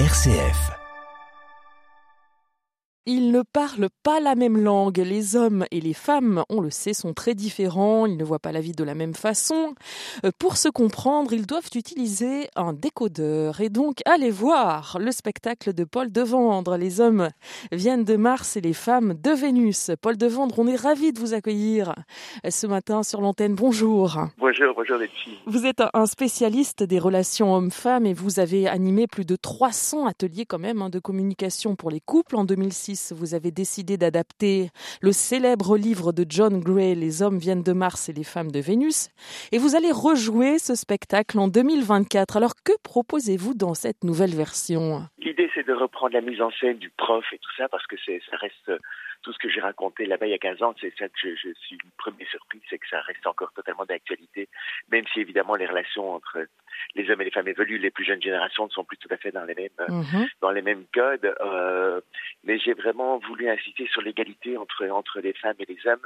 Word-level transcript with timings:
RCF. 0.00 0.72
Ils 3.06 3.30
ne 3.30 3.42
parlent 3.42 3.90
pas 4.02 4.18
la 4.18 4.34
même 4.34 4.56
langue. 4.56 4.96
Les 4.98 5.36
hommes 5.36 5.66
et 5.70 5.80
les 5.80 5.92
femmes, 5.92 6.42
on 6.48 6.60
le 6.62 6.70
sait, 6.70 6.94
sont 6.94 7.12
très 7.12 7.34
différents. 7.34 8.06
Ils 8.06 8.16
ne 8.16 8.24
voient 8.24 8.38
pas 8.38 8.50
la 8.50 8.60
vie 8.62 8.72
de 8.72 8.82
la 8.82 8.94
même 8.94 9.14
façon. 9.14 9.74
Euh, 10.24 10.30
Pour 10.38 10.56
se 10.56 10.68
comprendre, 10.68 11.32
ils 11.32 11.46
doivent 11.46 11.68
utiliser 11.74 12.48
un 12.56 12.72
décodeur. 12.72 13.60
Et 13.60 13.68
donc, 13.68 13.98
allez 14.06 14.30
voir 14.30 14.96
le 14.98 15.12
spectacle 15.12 15.74
de 15.74 15.84
Paul 15.84 16.10
Devendre. 16.10 16.76
Les 16.76 17.00
hommes 17.00 17.28
viennent 17.70 18.04
de 18.04 18.16
Mars 18.16 18.56
et 18.56 18.62
les 18.62 18.72
femmes 18.72 19.14
de 19.22 19.30
Vénus. 19.30 19.90
Paul 20.00 20.16
Devendre, 20.16 20.58
on 20.58 20.66
est 20.66 20.74
ravis 20.74 21.12
de 21.12 21.20
vous 21.20 21.34
accueillir 21.34 21.94
ce 22.48 22.66
matin 22.66 23.02
sur 23.04 23.20
l'antenne. 23.20 23.54
Bonjour. 23.54 24.18
Bonjour, 24.56 24.74
bonjour 24.76 24.98
les 24.98 25.08
filles. 25.08 25.36
Vous 25.46 25.66
êtes 25.66 25.82
un 25.94 26.06
spécialiste 26.06 26.84
des 26.84 27.00
relations 27.00 27.52
hommes-femmes 27.56 28.06
et 28.06 28.14
vous 28.14 28.38
avez 28.38 28.68
animé 28.68 29.08
plus 29.08 29.24
de 29.24 29.34
300 29.34 30.06
ateliers 30.06 30.44
quand 30.46 30.60
même 30.60 30.80
hein, 30.80 30.90
de 30.90 31.00
communication 31.00 31.74
pour 31.74 31.90
les 31.90 31.98
couples. 31.98 32.36
En 32.36 32.44
2006, 32.44 33.12
vous 33.16 33.34
avez 33.34 33.50
décidé 33.50 33.96
d'adapter 33.96 34.68
le 35.00 35.10
célèbre 35.10 35.76
livre 35.76 36.12
de 36.12 36.24
John 36.28 36.60
Gray, 36.60 36.94
Les 36.94 37.20
hommes 37.20 37.38
viennent 37.38 37.64
de 37.64 37.72
Mars 37.72 38.08
et 38.08 38.12
les 38.12 38.22
femmes 38.22 38.52
de 38.52 38.60
Vénus. 38.60 39.08
Et 39.50 39.58
vous 39.58 39.74
allez 39.74 39.90
rejouer 39.90 40.60
ce 40.60 40.76
spectacle 40.76 41.36
en 41.40 41.48
2024. 41.48 42.36
Alors 42.36 42.54
que 42.64 42.72
proposez-vous 42.84 43.54
dans 43.54 43.74
cette 43.74 44.04
nouvelle 44.04 44.36
version? 44.36 45.02
L'idée, 45.18 45.50
c'est 45.52 45.66
de 45.66 45.72
reprendre 45.72 46.12
la 46.12 46.20
mise 46.20 46.40
en 46.40 46.52
scène 46.52 46.78
du 46.78 46.90
prof 46.90 47.24
et 47.32 47.38
tout 47.38 47.52
ça, 47.56 47.68
parce 47.68 47.88
que 47.88 47.96
ça 47.96 48.36
reste 48.36 48.70
tout 49.24 49.32
ce 49.32 49.38
que 49.38 49.48
j'ai 49.48 49.60
raconté 49.60 50.04
là-bas 50.04 50.26
il 50.26 50.30
y 50.30 50.34
a 50.34 50.38
15 50.38 50.62
ans, 50.62 50.74
c'est 50.80 50.92
ça 50.98 51.08
que 51.08 51.14
je, 51.16 51.30
je 51.34 51.48
suis 51.60 51.76
une 51.82 51.90
première 51.96 52.28
surprise, 52.28 52.60
c'est 52.68 52.78
que 52.78 52.88
ça 52.88 53.00
reste 53.00 53.26
encore 53.26 53.52
totalement 53.52 53.86
d'actualité, 53.86 54.43
même 54.90 55.04
si 55.12 55.20
évidemment 55.20 55.54
les 55.56 55.66
relations 55.66 56.12
entre 56.12 56.46
les 56.96 57.08
hommes 57.10 57.20
et 57.20 57.24
les 57.24 57.30
femmes 57.30 57.48
évoluent, 57.48 57.78
les 57.78 57.90
plus 57.90 58.04
jeunes 58.04 58.20
générations 58.20 58.64
ne 58.66 58.70
sont 58.70 58.84
plus 58.84 58.96
tout 58.98 59.08
à 59.10 59.16
fait 59.16 59.30
dans 59.30 59.44
les 59.44 59.54
mêmes, 59.54 59.70
Mhm. 59.88 60.26
dans 60.40 60.50
les 60.50 60.60
mêmes 60.60 60.84
codes, 60.92 61.34
euh, 61.40 62.00
mais 62.42 62.58
j'ai 62.58 62.74
vraiment 62.74 63.18
voulu 63.18 63.48
insister 63.48 63.86
sur 63.88 64.02
l'égalité 64.02 64.56
entre, 64.56 64.86
entre 64.88 65.20
les 65.20 65.32
femmes 65.34 65.54
et 65.60 65.66
les 65.66 65.86
hommes, 65.86 66.04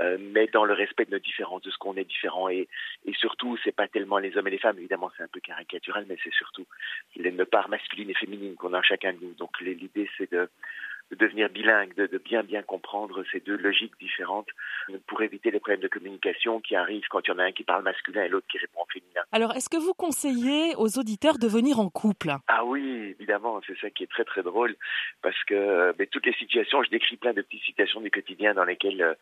euh, 0.00 0.18
mais 0.20 0.46
dans 0.48 0.64
le 0.64 0.74
respect 0.74 1.04
de 1.06 1.12
nos 1.12 1.18
différences, 1.18 1.62
de 1.62 1.70
ce 1.70 1.78
qu'on 1.78 1.96
est 1.96 2.04
différent, 2.04 2.48
et, 2.48 2.68
et 3.06 3.14
surtout, 3.14 3.56
c'est 3.64 3.74
pas 3.74 3.88
tellement 3.88 4.18
les 4.18 4.36
hommes 4.36 4.48
et 4.48 4.50
les 4.52 4.58
femmes, 4.58 4.78
évidemment 4.78 5.10
c'est 5.16 5.22
un 5.22 5.28
peu 5.28 5.40
caricatural, 5.40 6.04
mais 6.08 6.16
c'est 6.22 6.34
surtout 6.34 6.66
les 7.16 7.30
deux 7.30 7.44
parts 7.46 7.68
masculines 7.68 8.10
et 8.10 8.14
féminines 8.14 8.56
qu'on 8.56 8.74
a 8.74 8.82
chacun 8.82 9.12
de 9.12 9.18
nous. 9.22 9.34
Donc 9.34 9.60
l'idée 9.60 10.10
c'est 10.18 10.30
de 10.30 10.48
de 11.10 11.16
devenir 11.16 11.48
bilingue, 11.48 11.94
de, 11.94 12.06
de, 12.06 12.18
bien 12.18 12.42
bien 12.42 12.62
comprendre 12.62 13.24
ces 13.32 13.40
deux 13.40 13.56
logiques 13.56 13.98
différentes 13.98 14.48
pour 15.06 15.22
éviter 15.22 15.50
les 15.50 15.60
problèmes 15.60 15.80
de 15.80 15.88
communication 15.88 16.60
qui 16.60 16.76
arrivent 16.76 17.06
quand 17.10 17.26
il 17.26 17.30
y 17.30 17.34
en 17.34 17.38
a 17.38 17.44
un 17.44 17.52
qui 17.52 17.64
parle 17.64 17.82
masculin 17.82 18.24
et 18.24 18.28
l'autre 18.28 18.46
qui 18.50 18.58
répond 18.58 18.84
féminin. 18.92 19.22
Alors, 19.32 19.54
est-ce 19.56 19.68
que 19.68 19.76
vous 19.76 19.94
conseillez 19.94 20.74
aux 20.76 20.98
auditeurs 20.98 21.38
de 21.38 21.46
venir 21.46 21.80
en 21.80 21.88
couple? 21.88 22.32
Ah 22.48 22.64
oui, 22.64 23.14
évidemment, 23.18 23.60
c'est 23.66 23.78
ça 23.78 23.90
qui 23.90 24.04
est 24.04 24.10
très 24.10 24.24
très 24.24 24.42
drôle 24.42 24.76
parce 25.22 25.42
que 25.44 25.94
mais 25.98 26.06
toutes 26.06 26.26
les 26.26 26.34
situations, 26.34 26.82
je 26.82 26.90
décris 26.90 27.16
plein 27.16 27.32
de 27.32 27.42
petites 27.42 27.64
situations 27.64 28.00
du 28.00 28.10
quotidien 28.10 28.54
dans 28.54 28.64
lesquelles 28.64 29.02
euh, 29.02 29.14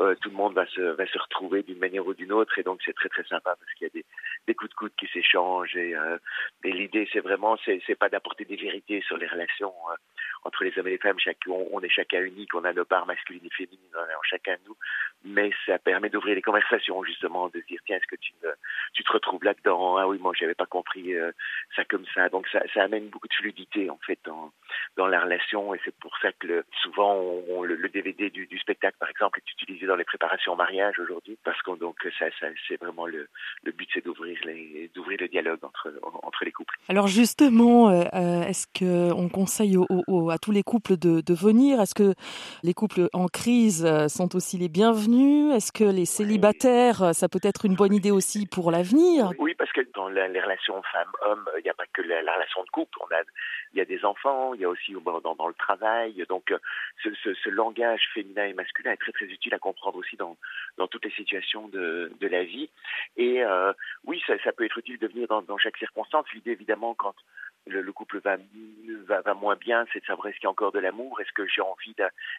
euh, 0.00 0.14
tout 0.20 0.30
le 0.30 0.36
monde 0.36 0.54
va 0.54 0.66
se 0.66 0.80
va 0.80 1.06
se 1.06 1.18
retrouver 1.18 1.62
d'une 1.62 1.78
manière 1.78 2.06
ou 2.06 2.14
d'une 2.14 2.32
autre 2.32 2.58
et 2.58 2.62
donc 2.62 2.80
c'est 2.84 2.94
très 2.94 3.08
très 3.08 3.24
sympa 3.24 3.56
parce 3.58 3.72
qu'il 3.74 3.86
y 3.86 3.90
a 3.90 3.92
des, 3.92 4.04
des 4.46 4.54
coups 4.54 4.70
de 4.70 4.74
coude 4.74 4.92
qui 4.98 5.06
s'échangent 5.08 5.76
et, 5.76 5.94
euh, 5.94 6.18
et 6.64 6.72
l'idée 6.72 7.08
c'est 7.12 7.20
vraiment 7.20 7.56
c'est 7.64 7.80
c'est 7.86 7.94
pas 7.94 8.08
d'apporter 8.08 8.44
des 8.44 8.56
vérités 8.56 9.02
sur 9.02 9.16
les 9.16 9.26
relations 9.26 9.74
euh, 9.90 9.96
entre 10.44 10.64
les 10.64 10.78
hommes 10.78 10.88
et 10.88 10.92
les 10.92 10.98
femmes, 10.98 11.18
chaque, 11.18 11.38
on, 11.48 11.80
est 11.80 11.88
chacun 11.88 12.22
unique, 12.22 12.54
on 12.54 12.64
a 12.64 12.72
nos 12.72 12.84
parts 12.84 13.06
masculines 13.06 13.44
et 13.44 13.50
féminines 13.50 13.78
en 13.94 14.22
chacun 14.22 14.54
de 14.54 14.60
nous, 14.68 14.76
mais 15.24 15.50
ça 15.66 15.78
permet 15.78 16.08
d'ouvrir 16.08 16.34
les 16.34 16.42
conversations 16.42 17.02
justement, 17.04 17.48
de 17.48 17.60
dire 17.68 17.80
tiens 17.84 17.96
est-ce 17.96 18.06
que 18.06 18.16
tu, 18.16 18.32
tu 18.94 19.04
te 19.04 19.12
retrouves 19.12 19.44
là-dedans? 19.44 19.98
Ah 19.98 20.08
oui 20.08 20.18
moi 20.18 20.32
j'avais 20.38 20.54
pas 20.54 20.66
compris 20.66 21.14
euh, 21.14 21.32
ça 21.76 21.84
comme 21.84 22.06
ça, 22.14 22.28
donc 22.28 22.48
ça, 22.48 22.62
ça 22.72 22.84
amène 22.84 23.08
beaucoup 23.08 23.28
de 23.28 23.34
fluidité 23.34 23.90
en 23.90 23.98
fait 23.98 24.18
dans, 24.24 24.52
dans 24.96 25.06
la 25.06 25.20
relation. 25.20 25.74
Et 25.74 25.80
c'est 25.84 25.94
pour 25.96 26.16
ça 26.18 26.32
que 26.32 26.46
le, 26.46 26.64
souvent 26.82 27.14
on, 27.14 27.62
le, 27.62 27.88
DVD 27.88 28.30
du, 28.30 28.46
du, 28.46 28.58
spectacle 28.58 28.96
par 28.98 29.10
exemple 29.10 29.40
est 29.40 29.52
utilisé 29.52 29.86
dans 29.86 29.96
les 29.96 30.04
préparations 30.04 30.52
au 30.52 30.56
mariage 30.56 30.98
aujourd'hui. 30.98 31.36
Parce 31.44 31.60
que 31.62 31.76
donc 31.76 31.96
ça, 32.18 32.26
ça 32.38 32.46
c'est 32.68 32.80
vraiment 32.80 33.06
le, 33.06 33.28
le 33.64 33.72
but 33.72 33.88
c'est 33.92 34.04
d'ouvrir 34.04 34.29
d'ouvrir 34.94 35.18
le 35.20 35.28
dialogue 35.28 35.58
entre 35.62 35.92
entre 36.22 36.44
les 36.44 36.52
couples. 36.52 36.74
Alors 36.88 37.06
justement 37.06 37.90
euh, 37.90 38.42
est-ce 38.42 38.66
que 38.66 39.12
on 39.12 39.28
conseille 39.28 39.76
au, 39.76 39.86
au, 39.88 40.30
à 40.30 40.38
tous 40.38 40.52
les 40.52 40.62
couples 40.62 40.96
de, 40.96 41.20
de 41.20 41.34
venir? 41.34 41.80
Est-ce 41.80 41.94
que 41.94 42.14
les 42.62 42.74
couples 42.74 43.08
en 43.12 43.26
crise 43.26 43.84
euh, 43.84 44.08
sont 44.08 44.34
aussi 44.36 44.58
les 44.58 44.68
bienvenus? 44.68 45.54
Est-ce 45.54 45.72
que 45.72 45.84
les 45.84 46.04
célibataires, 46.04 47.14
ça 47.14 47.28
peut 47.28 47.40
être 47.42 47.64
une 47.64 47.74
bonne 47.74 47.94
idée 47.94 48.10
aussi 48.10 48.46
pour 48.46 48.70
l'avenir? 48.70 49.32
Oui, 49.38 49.54
parce 49.54 49.72
que 49.72 49.80
dans 49.94 50.08
la, 50.08 50.28
les 50.28 50.40
relations 50.40 50.80
femmes-hommes, 50.92 51.48
il 51.58 51.62
n'y 51.64 51.70
a 51.70 51.74
pas 51.74 51.86
que 51.92 52.02
la, 52.02 52.22
la, 52.22 52.34
relation 52.34 52.62
de 52.64 52.70
couple. 52.70 52.98
On 53.00 53.14
a, 53.14 53.20
il 53.72 53.78
y 53.78 53.80
a 53.80 53.84
des 53.84 54.04
enfants, 54.04 54.54
il 54.54 54.60
y 54.60 54.64
a 54.64 54.68
aussi 54.68 54.92
dans, 54.92 55.34
dans 55.34 55.48
le 55.48 55.54
travail. 55.54 56.24
Donc, 56.28 56.52
ce, 57.02 57.08
ce, 57.22 57.34
ce, 57.34 57.48
langage 57.48 58.02
féminin 58.14 58.46
et 58.46 58.52
masculin 58.52 58.92
est 58.92 58.96
très 58.96 59.12
très 59.12 59.26
utile 59.26 59.54
à 59.54 59.58
comprendre 59.58 59.98
aussi 59.98 60.16
dans, 60.16 60.36
dans 60.76 60.86
toutes 60.86 61.04
les 61.04 61.10
situations 61.12 61.68
de, 61.68 62.12
de 62.20 62.26
la 62.26 62.44
vie. 62.44 62.70
Et 63.16 63.42
euh, 63.42 63.72
oui, 64.04 64.19
ça, 64.26 64.52
peut 64.52 64.64
être 64.64 64.78
utile 64.78 64.98
de 64.98 65.06
venir 65.08 65.28
dans, 65.28 65.42
dans 65.42 65.58
chaque 65.58 65.76
circonstance. 65.76 66.26
L'idée, 66.34 66.52
évidemment, 66.52 66.94
quand 66.94 67.14
le, 67.66 67.82
le 67.82 67.92
couple 67.92 68.20
va, 68.20 68.36
va, 69.06 69.20
va 69.20 69.34
moins 69.34 69.56
bien, 69.56 69.86
c'est 69.92 70.00
de 70.00 70.04
savoir 70.06 70.28
est-ce 70.28 70.36
qu'il 70.36 70.44
y 70.44 70.46
a 70.46 70.50
encore 70.50 70.72
de 70.72 70.78
l'amour, 70.78 71.20
est-ce 71.20 71.32
que 71.32 71.46
j'ai 71.46 71.60
envie, 71.60 71.94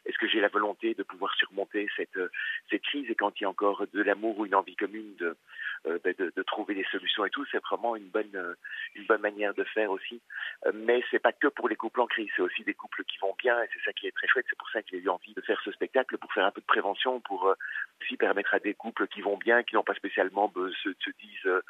est-ce 0.06 0.18
que 0.18 0.28
j'ai 0.28 0.40
la 0.40 0.48
volonté 0.48 0.94
de 0.94 1.04
pouvoir 1.04 1.34
surmonter 1.36 1.88
cette, 1.96 2.20
cette 2.70 2.82
crise, 2.82 3.10
et 3.10 3.16
quand 3.16 3.40
il 3.40 3.44
y 3.44 3.46
a 3.46 3.50
encore 3.50 3.86
de 3.94 4.02
l'amour 4.02 4.40
ou 4.40 4.46
une 4.46 4.56
envie 4.56 4.76
commune 4.76 5.16
de, 5.18 5.38
euh, 5.88 6.00
de, 6.04 6.32
de, 6.36 6.44
trouver 6.44 6.76
des 6.76 6.86
solutions 6.92 7.26
et 7.26 7.30
tout, 7.30 7.46
c'est 7.52 7.64
vraiment 7.64 7.96
une 7.96 8.10
bonne, 8.10 8.56
une 8.96 9.06
bonne 9.06 9.22
manière 9.22 9.54
de 9.54 9.64
faire 9.64 9.92
aussi. 9.92 10.22
Mais 10.74 11.04
c'est 11.12 11.20
pas 11.20 11.32
que 11.34 11.48
pour 11.48 11.70
les 11.70 11.76
couples 11.76 12.02
en 12.02 12.08
crise, 12.08 12.30
c'est 12.36 12.42
aussi 12.42 12.64
des 12.64 12.74
couples 12.74 13.04
qui 13.04 13.18
vont 13.20 13.36
bien, 13.38 13.62
et 13.62 13.68
c'est 13.74 13.84
ça 13.86 13.94
qui 13.94 14.08
est 14.08 14.12
très 14.12 14.28
chouette. 14.28 14.46
C'est 14.50 14.58
pour 14.58 14.70
ça 14.70 14.82
que 14.82 14.90
j'ai 14.92 15.00
eu 15.00 15.10
envie 15.10 15.34
de 15.34 15.42
faire 15.42 15.62
ce 15.64 15.72
spectacle, 15.72 16.18
pour 16.18 16.34
faire 16.34 16.46
un 16.46 16.52
peu 16.52 16.62
de 16.62 16.66
prévention, 16.66 17.20
pour 17.20 17.54
aussi 18.02 18.18
permettre 18.18 18.54
à 18.54 18.60
des 18.60 18.74
couples 18.74 19.08
qui 19.08 19.22
vont 19.22 19.38
bien, 19.38 19.64
qui 19.64 19.76
n'ont 19.76 19.84
pas 19.84 19.96
spécialement 19.96 20.52
se, 20.56 20.90
se 21.00 21.10
disent 21.20 21.62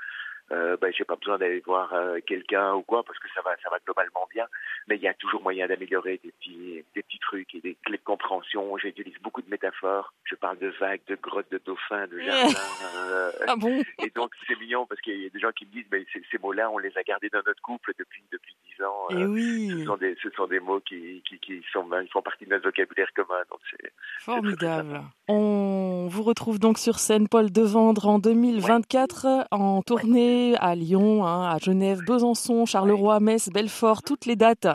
euh, 0.52 0.78
ben, 0.82 0.92
j'ai 0.94 1.06
pas 1.06 1.16
besoin 1.16 1.38
d'aller 1.38 1.62
voir 1.62 1.94
euh, 1.94 2.20
quelqu'un 2.26 2.74
ou 2.74 2.82
quoi 2.82 3.04
parce 3.04 3.20
que 3.20 3.28
ça 3.34 3.42
va 3.42 3.56
ça 3.64 3.70
va 3.70 3.78
globalement 3.86 4.28
bien. 4.34 4.48
Mais 4.88 4.98
il 4.98 5.02
y 5.02 5.08
a 5.08 5.14
toujours 5.14 5.42
moyen 5.42 5.68
d'améliorer 5.68 6.20
des 6.24 6.32
petits 6.32 6.84
des 6.96 7.04
petits 7.04 7.20
trucs 7.20 7.56
et 7.56 7.62
des 7.62 7.78
clés 7.86 7.98
de 7.98 8.01
compréhension 8.12 8.78
j'utilise 8.78 9.18
beaucoup 9.22 9.42
de 9.42 9.50
métaphores. 9.50 10.14
Je 10.24 10.36
parle 10.36 10.58
de 10.60 10.74
vagues 10.80 11.02
de 11.08 11.16
grottes 11.16 11.52
de 11.52 11.62
dauphins 11.66 12.08
de 12.08 12.20
jardins 12.26 12.60
euh, 12.96 13.32
ah 13.48 13.56
bon? 13.56 13.82
et 14.04 14.10
donc 14.16 14.32
c'est 14.48 14.60
mignon 14.60 14.86
parce 14.86 15.02
qu'il 15.02 15.22
y 15.22 15.26
a 15.26 15.30
des 15.30 15.40
gens 15.40 15.52
qui 15.52 15.66
me 15.66 15.72
disent 15.72 15.90
mais 15.92 16.06
ces, 16.14 16.22
ces 16.32 16.38
mots 16.38 16.52
là 16.52 16.70
on 16.70 16.78
les 16.78 16.96
a 16.98 17.04
gardés 17.04 17.30
dans 17.30 17.44
notre 17.46 17.62
couple 17.62 17.94
depuis 17.98 18.24
depuis 18.32 18.56
dix 18.66 18.84
ans 18.84 19.10
et 19.12 19.26
oui. 19.26 19.70
ce 19.80 19.86
sont 19.86 19.98
des 19.98 20.18
ce 20.22 20.30
sont 20.32 20.48
des 20.48 20.60
mots 20.60 20.82
qui 20.82 21.24
qui, 21.28 21.40
qui 21.40 21.62
sont 21.72 21.88
ils 22.02 22.10
font 22.10 22.22
partie 22.22 22.46
de 22.46 22.50
notre 22.50 22.66
vocabulaire 22.66 23.12
commun 23.16 23.42
donc 23.50 23.60
c'est 23.70 23.92
formidable. 24.20 25.02
on 25.28 26.08
vous 26.10 26.24
retrouve 26.24 26.60
donc 26.60 26.78
sur 26.78 27.00
scène 27.00 27.28
Paul 27.28 27.52
Devendre 27.52 28.08
en 28.08 28.20
2024 28.20 29.26
ouais. 29.26 29.44
en 29.52 29.82
tournée 29.82 30.56
à 30.58 30.76
Lyon, 30.76 31.26
hein, 31.26 31.50
à 31.50 31.58
Genève, 31.58 32.02
Besançon, 32.06 32.66
Charleroi, 32.66 33.20
Metz, 33.20 33.50
Belfort. 33.50 34.04
Toutes 34.04 34.26
les 34.26 34.36
dates 34.36 34.68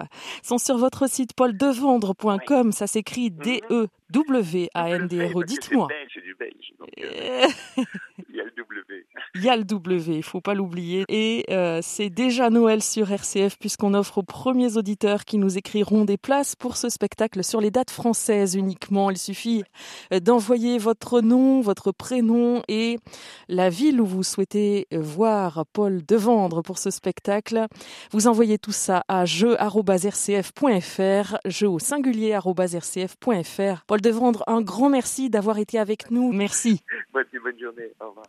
sont 0.43 0.59
sur 0.59 0.77
votre 0.77 1.09
site 1.09 1.35
pauldevendre.com. 1.35 2.73
Ça 2.73 2.87
s'écrit 2.87 3.26
D-E-W-A-N-D-R-E. 3.31 3.85
Dites-moi. 5.45 5.89
C'est 6.13 6.21
du 6.21 6.35
belge. 6.35 6.73
Euh, 9.37 9.39
il 9.39 9.45
y 9.45 9.49
a 9.49 9.57
le 9.57 9.65
W. 9.65 10.17
Il 10.17 10.23
faut 10.23 10.41
pas 10.41 10.55
l'oublier. 10.55 11.05
Et 11.09 11.45
euh, 11.51 11.81
c'est 11.83 12.11
déjà 12.11 12.51
Noël 12.51 12.83
sur 12.83 13.11
RCF 13.11 13.59
puisqu'on 13.59 13.95
offre 13.95 14.19
aux 14.19 14.23
premiers 14.23 14.77
auditeurs 14.77 15.25
qui 15.25 15.39
nous 15.39 15.57
écriront 15.59 16.05
des 16.05 16.17
places 16.17 16.57
pour 16.57 16.77
ce 16.77 16.89
spectacle 16.89 17.45
sur 17.45 17.61
les 17.61 17.71
dates 17.71 17.91
françaises 17.91 18.55
uniquement. 18.55 19.11
Il 19.11 19.19
suffit 19.19 19.65
d'envoyer 20.23 20.79
votre 20.79 21.21
nom, 21.21 21.61
votre 21.61 21.93
prénom 21.93 22.63
et 22.69 22.99
la 23.49 23.71
ville 23.71 24.01
où 24.01 24.07
vous 24.07 24.23
souhaitez 24.23 24.87
voir 24.93 25.65
Paul 25.73 26.05
Devendre 26.07 26.63
pour 26.63 26.79
ce 26.79 26.91
spectacle. 26.91 27.67
Vous 28.13 28.27
envoyez 28.27 28.59
tout 28.59 28.73
ça 28.73 29.05
à 29.09 29.25
jeu.rcf.fr, 29.25 29.67
jeu 31.45 31.69
au 31.69 31.79
singulier 31.79 32.37
rcf.fr. 32.39 33.85
Paul 33.87 34.01
Devendre, 34.01 34.45
un 34.47 34.63
grand 34.63 34.89
merci 34.91 35.31
d'avoir 35.31 35.59
été 35.59 35.79
avec 35.79 36.11
nous. 36.11 36.33
Merci. 36.33 36.81
Bonne 37.13 37.25
journée. 37.61 37.93
Au 38.01 38.09
revoir. 38.09 38.27